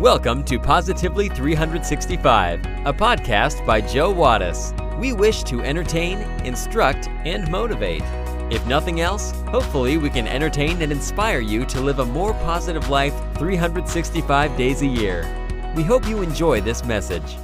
[0.00, 4.72] Welcome to Positively 365, a podcast by Joe Wattis.
[4.96, 8.04] We wish to entertain, instruct, and motivate.
[8.48, 12.88] If nothing else, hopefully we can entertain and inspire you to live a more positive
[12.88, 15.26] life 365 days a year.
[15.74, 17.36] We hope you enjoy this message.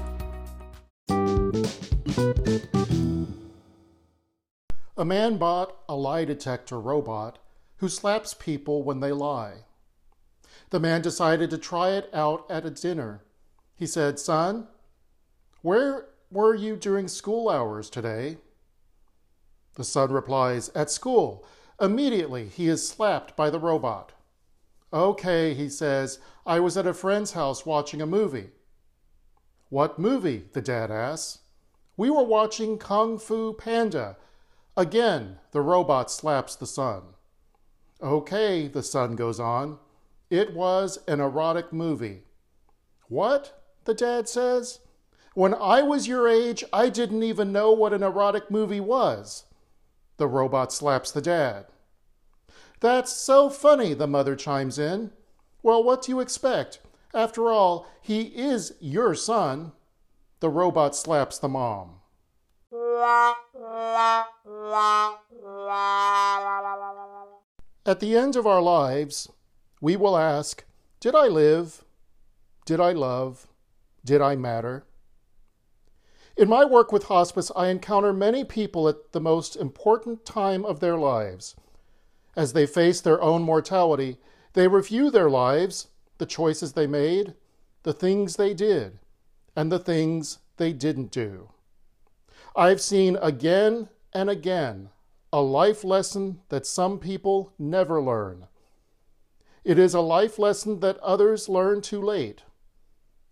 [4.96, 7.40] A man bought a lie detector robot
[7.78, 9.64] who slaps people when they lie.
[10.74, 13.22] The man decided to try it out at a dinner.
[13.76, 14.66] He said, Son,
[15.62, 18.38] where were you during school hours today?
[19.76, 21.46] The son replies, At school.
[21.80, 24.14] Immediately, he is slapped by the robot.
[24.92, 28.50] Okay, he says, I was at a friend's house watching a movie.
[29.68, 30.46] What movie?
[30.54, 31.38] the dad asks.
[31.96, 34.16] We were watching Kung Fu Panda.
[34.76, 37.02] Again, the robot slaps the son.
[38.02, 39.78] Okay, the son goes on.
[40.34, 42.24] It was an erotic movie.
[43.06, 43.62] What?
[43.84, 44.80] the dad says.
[45.34, 49.44] When I was your age, I didn't even know what an erotic movie was.
[50.16, 51.66] The robot slaps the dad.
[52.80, 55.12] That's so funny, the mother chimes in.
[55.62, 56.80] Well, what do you expect?
[57.14, 59.70] After all, he is your son.
[60.40, 62.00] The robot slaps the mom.
[67.86, 69.28] At the end of our lives,
[69.84, 70.64] we will ask
[70.98, 71.84] Did I live?
[72.64, 73.48] Did I love?
[74.02, 74.86] Did I matter?
[76.38, 80.80] In my work with hospice, I encounter many people at the most important time of
[80.80, 81.54] their lives.
[82.34, 84.16] As they face their own mortality,
[84.54, 87.34] they review their lives, the choices they made,
[87.82, 88.98] the things they did,
[89.54, 91.50] and the things they didn't do.
[92.56, 94.88] I've seen again and again
[95.30, 98.46] a life lesson that some people never learn.
[99.64, 102.42] It is a life lesson that others learn too late.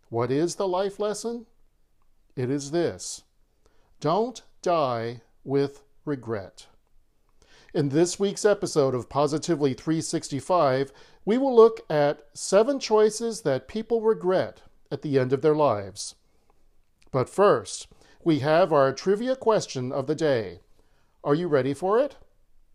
[0.08, 1.46] What is the life lesson?
[2.34, 3.24] It is this
[4.00, 6.68] don't die with regret.
[7.74, 10.90] In this week's episode of Positively 365,
[11.26, 16.14] we will look at seven choices that people regret at the end of their lives.
[17.10, 17.88] But first,
[18.24, 20.60] we have our trivia question of the day.
[21.22, 22.16] Are you ready for it?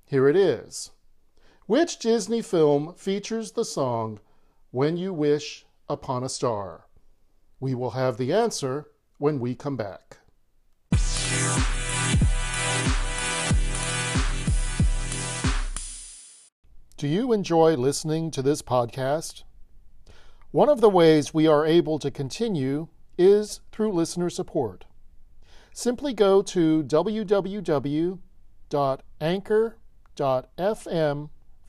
[0.06, 0.92] Here it is.
[1.68, 4.22] Which Disney film features the song
[4.72, 6.86] When You Wish Upon a Star?
[7.60, 10.20] We will have the answer when we come back.
[16.96, 19.44] Do you enjoy listening to this podcast?
[20.52, 24.86] One of the ways we are able to continue is through listener support.
[25.74, 28.20] Simply go to www.anchor.fm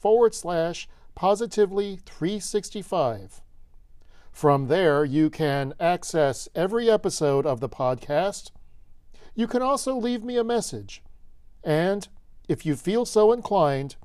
[0.01, 3.43] forward slash positively 365
[4.39, 8.53] from there, you can access every episode of the podcast.
[9.35, 11.03] You can also leave me a message.
[11.65, 12.07] And
[12.49, 13.97] if you feel so inclined,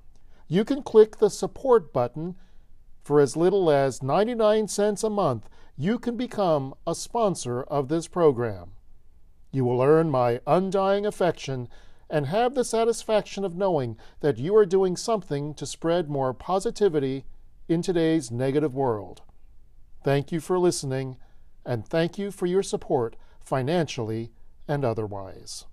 [0.47, 2.35] you can click the support button.
[3.03, 8.07] For as little as 99 cents a month, you can become a sponsor of this
[8.07, 8.71] program.
[9.51, 11.69] You will earn my undying affection
[12.09, 17.25] and have the satisfaction of knowing that you are doing something to spread more positivity
[17.67, 19.21] in today's negative world.
[20.03, 21.17] Thank you for listening,
[21.65, 24.31] and thank you for your support financially
[24.67, 25.65] and otherwise.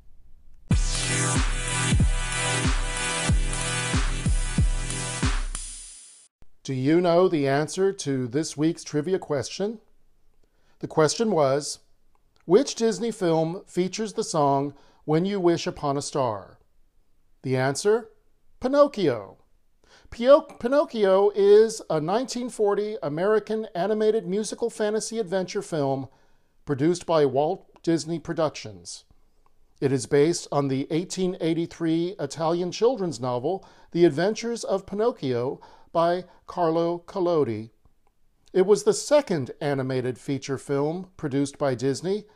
[6.62, 9.80] Do you know the answer to this week's trivia question?
[10.78, 11.80] The question was
[12.44, 14.74] Which Disney film features the song
[15.06, 16.58] When You Wish Upon a Star?
[17.42, 18.10] The answer
[18.60, 19.38] Pinocchio.
[20.10, 26.08] Pinocchio is a 1940 American animated musical fantasy adventure film
[26.66, 29.04] produced by Walt Disney Productions.
[29.80, 35.62] It is based on the 1883 Italian children's novel The Adventures of Pinocchio
[35.92, 37.70] by Carlo Collodi.
[38.52, 42.26] It was the second animated feature film produced by Disney,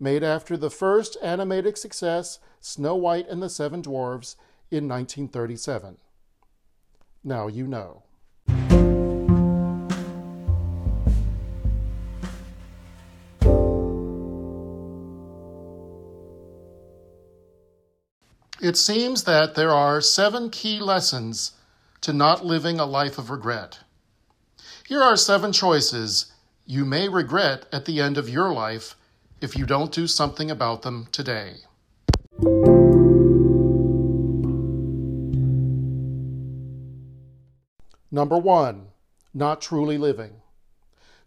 [0.00, 4.36] made after the first animated success, Snow White and the Seven Dwarfs,
[4.70, 5.96] in 1937.
[7.24, 8.02] Now you know.
[18.60, 21.52] It seems that there are seven key lessons
[22.00, 23.78] to not living a life of regret.
[24.86, 26.32] Here are seven choices
[26.66, 28.96] you may regret at the end of your life
[29.40, 31.56] if you don't do something about them today.
[38.10, 38.88] Number one,
[39.34, 40.40] not truly living.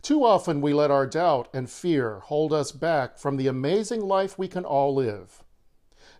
[0.02, 4.38] Too often we let our doubt and fear hold us back from the amazing life
[4.38, 5.44] we can all live.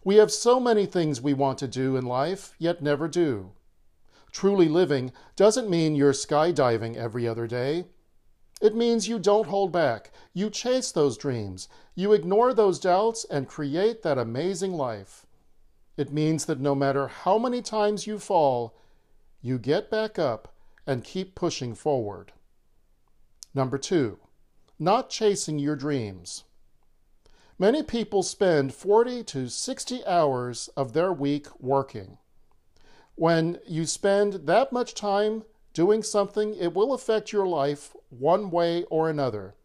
[0.04, 3.52] We have so many things we want to do in life, yet never do.
[4.32, 7.86] Truly living doesn't mean you're skydiving every other day.
[8.62, 10.12] It means you don't hold back.
[10.34, 11.68] You chase those dreams.
[11.96, 15.26] You ignore those doubts and create that amazing life.
[15.98, 18.78] It means that no matter how many times you fall,
[19.42, 20.54] you get back up
[20.86, 22.34] and keep pushing forward.
[23.54, 24.20] Number two,
[24.80, 26.44] not chasing your dreams.
[27.58, 32.18] Many people spend 40 to 60 hours of their week working.
[33.16, 35.44] When you spend that much time
[35.74, 39.56] doing something, it will affect your life one way or another.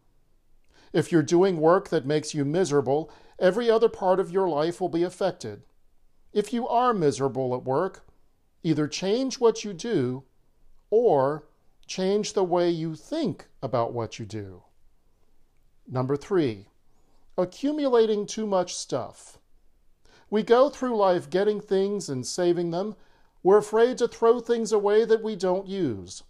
[0.93, 4.89] If you're doing work that makes you miserable, every other part of your life will
[4.89, 5.63] be affected.
[6.33, 8.07] If you are miserable at work,
[8.63, 10.23] either change what you do
[10.89, 11.47] or
[11.85, 14.63] change the way you think about what you do.
[15.87, 16.67] Number three,
[17.37, 19.39] accumulating too much stuff.
[20.29, 22.95] We go through life getting things and saving them.
[23.43, 26.23] We're afraid to throw things away that we don't use.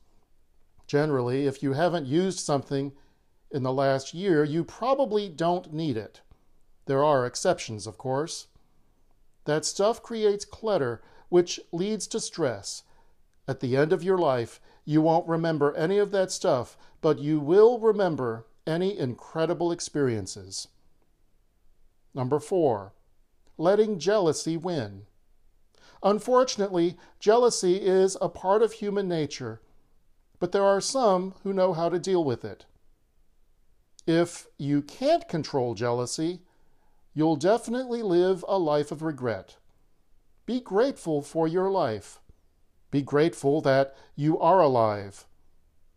[0.87, 2.93] Generally, if you haven't used something
[3.51, 6.21] in the last year, you probably don't need it.
[6.85, 8.47] There are exceptions, of course.
[9.45, 12.83] That stuff creates clutter, which leads to stress.
[13.47, 17.39] At the end of your life, you won't remember any of that stuff, but you
[17.39, 20.67] will remember any incredible experiences.
[22.13, 22.93] Number four,
[23.57, 25.03] letting jealousy win.
[26.03, 29.61] Unfortunately, jealousy is a part of human nature,
[30.39, 32.65] but there are some who know how to deal with it.
[34.05, 36.41] If you can't control jealousy,
[37.13, 39.57] you'll definitely live a life of regret.
[40.45, 42.19] Be grateful for your life.
[42.89, 45.25] Be grateful that you are alive.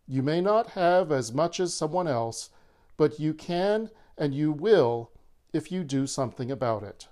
[0.07, 2.49] You may not have as much as someone else,
[2.97, 5.11] but you can and you will
[5.53, 7.07] if you do something about it.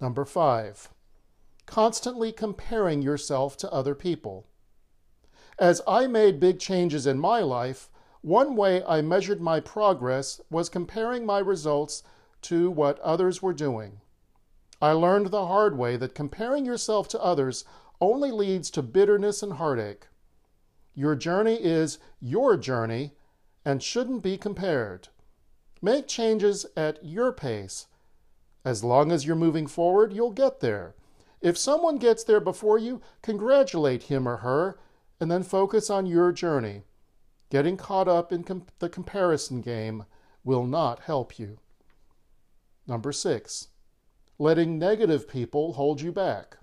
[0.00, 0.88] Number five,
[1.66, 4.46] constantly comparing yourself to other people.
[5.62, 7.88] As I made big changes in my life,
[8.20, 12.02] one way I measured my progress was comparing my results
[12.50, 14.00] to what others were doing.
[14.80, 17.64] I learned the hard way that comparing yourself to others
[18.00, 20.08] only leads to bitterness and heartache.
[20.96, 23.12] Your journey is your journey
[23.64, 25.10] and shouldn't be compared.
[25.80, 27.86] Make changes at your pace.
[28.64, 30.96] As long as you're moving forward, you'll get there.
[31.40, 34.76] If someone gets there before you, congratulate him or her
[35.22, 36.82] and then focus on your journey.
[37.48, 38.44] Getting caught up in
[38.80, 40.04] the comparison game
[40.42, 41.58] will not help you.
[42.88, 43.68] Number six,
[44.36, 46.56] letting negative people hold you back.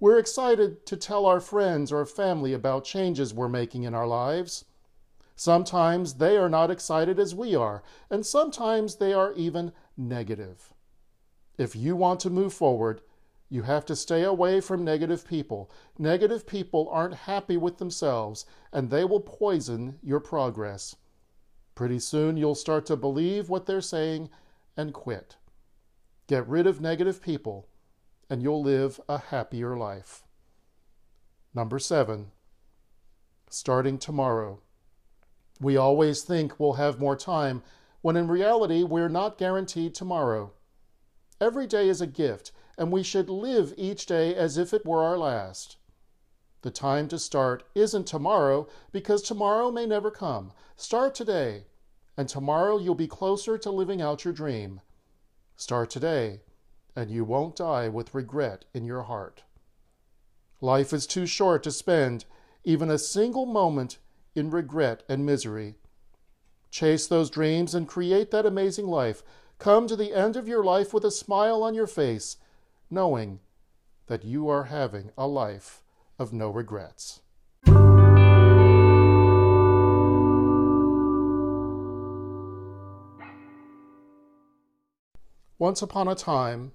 [0.00, 4.64] We're excited to tell our friends or family about changes we're making in our lives.
[5.36, 10.72] Sometimes they are not excited as we are, and sometimes they are even negative.
[11.58, 13.02] If you want to move forward,
[13.52, 15.70] you have to stay away from negative people.
[15.98, 20.96] Negative people aren't happy with themselves, and they will poison your progress.
[21.74, 24.30] Pretty soon you'll start to believe what they're saying
[24.74, 25.36] and quit.
[26.28, 27.68] Get rid of negative people
[28.30, 30.22] and you'll live a happier life.
[31.54, 32.30] Number seven,
[33.50, 34.60] starting tomorrow.
[35.60, 37.62] We always think we'll have more time,
[38.00, 40.54] when in reality, we're not guaranteed tomorrow.
[41.38, 45.02] Every day is a gift, and we should live each day as if it were
[45.02, 45.76] our last.
[46.62, 50.52] The time to start isn't tomorrow because tomorrow may never come.
[50.76, 51.64] Start today,
[52.16, 54.80] and tomorrow you'll be closer to living out your dream.
[55.56, 56.40] Start today
[56.94, 59.42] and you won't die with regret in your heart.
[60.60, 62.24] Life is too short to spend
[62.64, 63.98] even a single moment
[64.34, 65.74] in regret and misery.
[66.70, 69.22] Chase those dreams and create that amazing life.
[69.58, 72.36] Come to the end of your life with a smile on your face,
[72.92, 73.40] knowing
[74.06, 75.82] that you are having a life
[76.18, 77.20] of no regrets.
[85.58, 86.72] Once upon a time,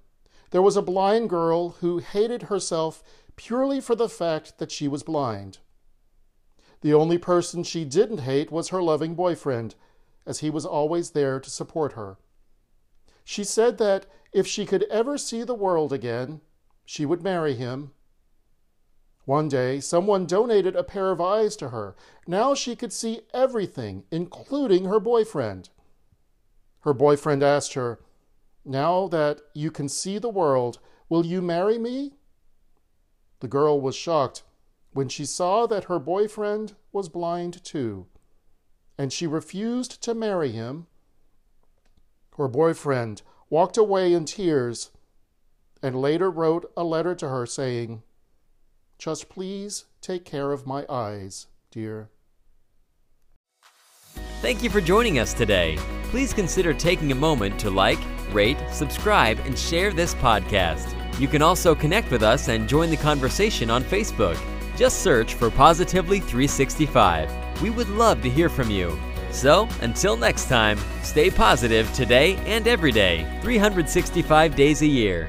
[0.50, 3.02] there was a blind girl who hated herself
[3.36, 5.58] purely for the fact that she was blind.
[6.80, 9.76] The only person she didn't hate was her loving boyfriend,
[10.26, 12.16] as he was always there to support her.
[13.30, 16.40] She said that if she could ever see the world again,
[16.86, 17.92] she would marry him.
[19.26, 21.94] One day, someone donated a pair of eyes to her.
[22.26, 25.68] Now she could see everything, including her boyfriend.
[26.80, 28.00] Her boyfriend asked her,
[28.64, 30.78] now that you can see the world,
[31.10, 32.14] will you marry me?
[33.40, 34.42] The girl was shocked
[34.94, 38.06] when she saw that her boyfriend was blind too.
[38.98, 40.88] and she refused to marry him,
[42.38, 44.90] her boyfriend walked away in tears
[45.82, 48.02] and later wrote a letter to her saying,
[48.98, 52.08] Just please take care of my eyes, dear.
[54.40, 55.76] Thank you for joining us today.
[56.04, 57.98] Please consider taking a moment to like,
[58.32, 60.94] rate, subscribe, and share this podcast.
[61.18, 64.38] You can also connect with us and join the conversation on Facebook.
[64.76, 67.60] Just search for Positively 365.
[67.60, 68.96] We would love to hear from you.
[69.30, 75.28] So, until next time, stay positive today and every day, 365 days a year.